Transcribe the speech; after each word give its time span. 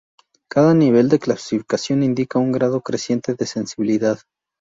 Cada 0.49 0.73
nivel 0.73 1.09
de 1.09 1.19
clasificación 1.19 2.01
indica 2.01 2.39
un 2.39 2.51
grado 2.51 2.81
creciente 2.81 3.35
de 3.35 3.45
sensibilidad. 3.45 4.17